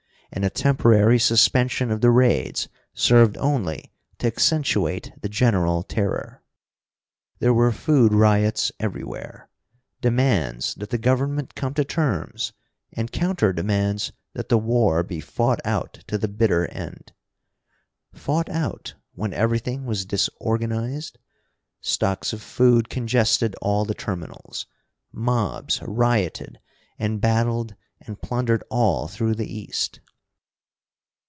And 0.33 0.45
a 0.45 0.49
temporary 0.49 1.19
suspension 1.19 1.91
of 1.91 1.99
the 1.99 2.09
raids 2.09 2.69
served 2.93 3.35
only 3.35 3.91
to 4.19 4.27
accentuate 4.27 5.11
the 5.21 5.27
general 5.27 5.83
terror. 5.83 6.41
There 7.39 7.53
were 7.53 7.73
food 7.73 8.13
riots 8.13 8.71
everywhere, 8.79 9.49
demands 9.99 10.73
that 10.75 10.89
the 10.89 10.97
Government 10.97 11.53
come 11.53 11.73
to 11.73 11.83
terms, 11.83 12.53
and 12.93 13.11
counter 13.11 13.51
demands 13.51 14.13
that 14.31 14.47
the 14.47 14.57
war 14.57 15.03
be 15.03 15.19
fought 15.19 15.59
out 15.65 15.95
to 16.07 16.17
the 16.17 16.29
bitter 16.29 16.65
end. 16.67 17.11
Fought 18.13 18.47
out, 18.47 18.93
when 19.15 19.33
everything 19.33 19.85
was 19.85 20.05
disorganized? 20.05 21.17
Stocks 21.81 22.31
of 22.31 22.41
food 22.41 22.87
congested 22.87 23.53
all 23.61 23.83
the 23.83 23.93
terminals, 23.93 24.65
mobs 25.11 25.81
rioted 25.81 26.61
and 26.97 27.19
battled 27.19 27.75
and 27.99 28.21
plundered 28.21 28.63
all 28.69 29.09
through 29.09 29.35
the 29.35 29.53
east. 29.53 29.99